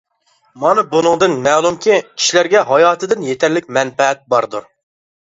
[0.61, 4.67] مانا بۇنىڭدىن مەلۇمكى، كىشىلەرگە ھايادىن يېتەرلىك مەنپەئەت باردۇر.